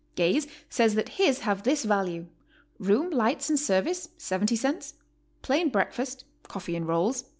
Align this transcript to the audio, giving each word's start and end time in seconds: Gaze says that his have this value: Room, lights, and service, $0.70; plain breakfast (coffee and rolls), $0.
Gaze 0.15 0.47
says 0.67 0.95
that 0.95 1.09
his 1.19 1.41
have 1.41 1.61
this 1.61 1.83
value: 1.83 2.25
Room, 2.79 3.11
lights, 3.11 3.51
and 3.51 3.59
service, 3.59 4.09
$0.70; 4.17 4.93
plain 5.43 5.69
breakfast 5.69 6.25
(coffee 6.47 6.75
and 6.75 6.87
rolls), 6.87 7.21
$0. 7.21 7.27